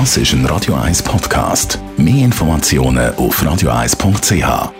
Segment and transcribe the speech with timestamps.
[0.00, 1.78] Das ist ein Radio 1 Podcast.
[1.96, 4.72] Mehr Informationen auf radio1.ch.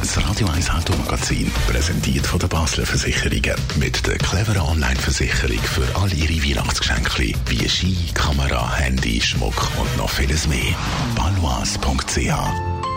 [0.00, 3.54] Das Radio 1 Automagazin, präsentiert von der Basler Versicherungen.
[3.76, 10.10] Mit der cleveren Online-Versicherung für all Ihre Weihnachtsgeschenke, wie Ski, Kamera, Handy, Schmuck und noch
[10.10, 10.74] vieles mehr.
[11.14, 12.89] Balois.ch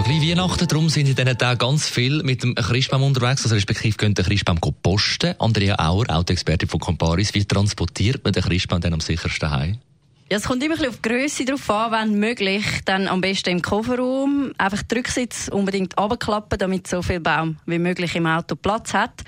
[0.00, 3.54] ja, gleich Weihnachten, darum sind in diesen Tagen ganz viel mit dem Christbaum unterwegs, also
[3.54, 5.34] respektive können den Christbaum posten.
[5.38, 9.78] Andrea Auer, Autoexpertin von Comparis, wie transportiert man den Christbaum dann am sichersten heim?
[10.32, 13.20] Ja, es kommt immer ein bisschen auf die Grösse drauf an, wenn möglich, dann am
[13.20, 14.52] besten im Kofferraum.
[14.58, 19.24] Einfach die Rücksitz unbedingt abklappen, damit so viel Baum wie möglich im Auto Platz hat.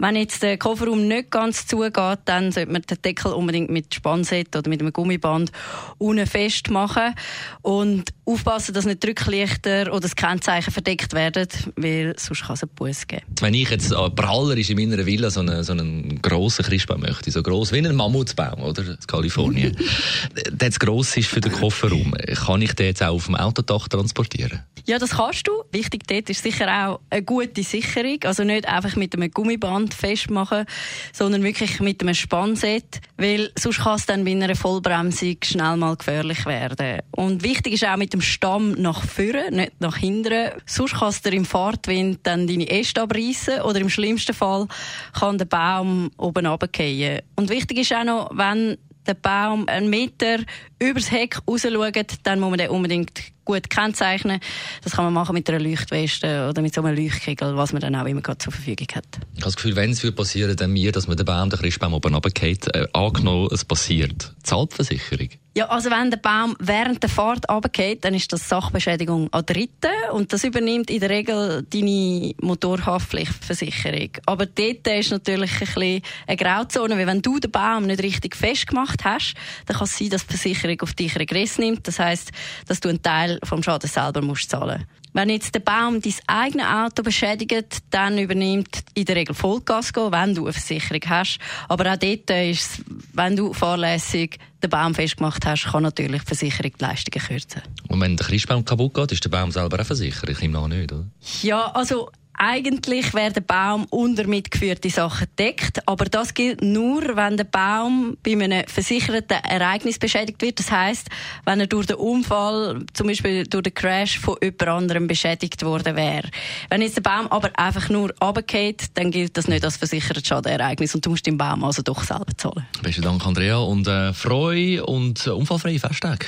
[0.00, 4.56] Wenn jetzt der Kofferraum nicht ganz zugeht, dann sollte man den Deckel unbedingt mit Spannset
[4.56, 5.52] oder mit einem Gummiband
[5.98, 7.14] unten festmachen
[7.62, 11.46] und aufpassen, dass nicht die Rücklichter oder das Kennzeichen verdeckt werden,
[11.76, 13.22] weil sonst kann es einen Bus geben.
[13.40, 17.40] Wenn ich jetzt prallerisch in meiner Villa so einen, so einen grossen Christbaum möchte, so
[17.40, 18.82] gross wie ein Mammutbaum, oder?
[18.82, 19.76] In Kalifornien.
[20.50, 22.14] der zu gross ist für den Kofferraum,
[22.46, 24.62] kann ich den jetzt auch auf dem Autodach transportieren?
[24.86, 25.52] Ja, das kannst du.
[25.72, 28.18] Wichtig dort ist sicher auch eine gute Sicherung.
[28.24, 30.64] Also nicht einfach mit einem Gummiband festmachen,
[31.12, 35.96] sondern wirklich mit einem Spannset, weil sonst kann es dann bei einer Vollbremsung schnell mal
[35.96, 37.02] gefährlich werden.
[37.10, 40.50] Und wichtig ist auch mit dem Stamm nach vorne, nicht nach hinten.
[40.66, 44.66] Sonst kannst du im Fahrtwind dann deine Äste abreißen oder im schlimmsten Fall
[45.12, 47.20] kann der Baum oben runterfallen.
[47.36, 50.38] Und wichtig ist auch noch, wenn der Baum einen Meter
[50.78, 54.40] übers Heck rausschaut, dann muss man den unbedingt gut kennzeichnen.
[54.84, 57.96] Das kann man machen mit einer Leuchtweste oder mit so einem Leuchtkegel, was man dann
[57.96, 59.06] auch immer zur Verfügung hat.
[59.34, 61.94] Ich habe das Gefühl, wenn es passieren dann mir, dass man den Baum, den Christbaum
[61.94, 64.34] oben runterfällt, äh, angenommen, es passiert.
[64.42, 65.28] Zahlt Versicherung?
[65.52, 69.90] Ja, also wenn der Baum während der Fahrt runterfällt, dann ist das Sachbeschädigung an Dritten
[70.12, 74.10] und das übernimmt in der Regel deine Motorhaftpflichtversicherung.
[74.26, 78.36] Aber dort ist natürlich ein bisschen eine Grauzone, weil wenn du den Baum nicht richtig
[78.36, 79.34] festgemacht hast,
[79.66, 81.86] dann kann es sein, dass die Versicherung auf dich Regress nimmt.
[81.88, 82.30] Das heißt,
[82.68, 84.86] dass du einen Teil vom Schaden selber musst zahlen.
[85.12, 90.36] Wenn jetzt der Baum dein eigenes Auto beschädigt, dann übernimmt in der Regel Vollkasko, wenn
[90.36, 91.40] du eine Versicherung hast.
[91.68, 96.72] Aber auch dort ist wenn du fahrlässig den Baum festgemacht hast, kann natürlich die Versicherung
[96.78, 97.62] die Leistungen kürzen.
[97.88, 100.28] Und wenn der Christbaum kaputt geht, ist der Baum selber auch versichert?
[100.30, 101.06] Ich nehme nicht, oder?
[101.42, 107.36] Ja, also eigentlich wäre der Baum unter mitgeführte Sachen deckt, aber das gilt nur, wenn
[107.36, 110.58] der Baum bei einem versicherten Ereignis beschädigt wird.
[110.58, 111.08] Das heißt,
[111.44, 115.96] wenn er durch den Unfall, zum Beispiel durch den Crash von jemand anderem beschädigt worden
[115.96, 116.28] wäre.
[116.70, 120.94] Wenn jetzt der Baum aber einfach nur runtergeht, dann gilt das nicht als versichertes Schadenereignis
[120.94, 122.66] und du musst den Baum also doch selber zahlen.
[122.82, 126.26] Besten Dank, Andrea, und äh, freu und unfallfreie Festtage.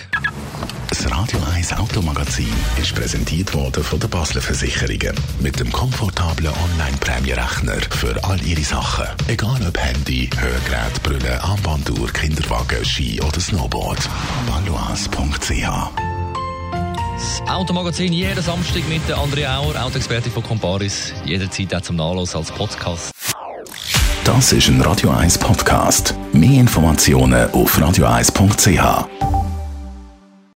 [0.89, 7.77] Das Radio 1 Automagazin ist präsentiert worden von der Basler Versicherungen mit dem komfortablen Online-Prämierechner
[7.91, 9.05] für all Ihre Sachen.
[9.29, 13.99] Egal ob Handy, Hörgerät, Brille, Armbanduhr, Kinderwagen, Ski oder Snowboard.
[14.47, 15.91] Balois.ch
[17.15, 21.13] das Automagazin jeden Samstag mit der Andrea Auer, Autoexpertin von Comparis.
[21.25, 23.13] Jederzeit auch zum Nachlassen als Podcast.
[24.25, 26.17] Das ist ein Radio 1 Podcast.
[26.33, 29.32] Mehr Informationen auf radio1.ch.